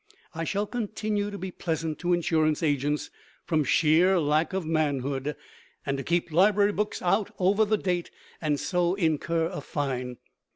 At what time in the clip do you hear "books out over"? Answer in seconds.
6.71-7.65